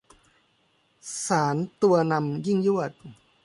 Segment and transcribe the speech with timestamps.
[1.25, 2.91] สารตัวนำยิ่งยวด